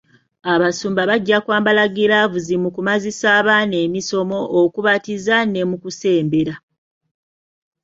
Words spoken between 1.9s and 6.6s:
giraavuzi mu kumazisa abaana emisomo, okubatiza ne mu kusembera.